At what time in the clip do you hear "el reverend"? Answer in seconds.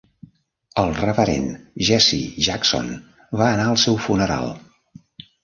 0.83-1.51